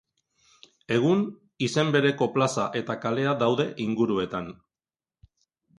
Egun, 0.95 1.21
izen 1.67 1.93
bereko 1.97 2.29
plaza 2.39 2.67
eta 2.83 2.97
kalea 3.05 3.39
daude 3.45 3.69
inguruetan. 3.87 4.51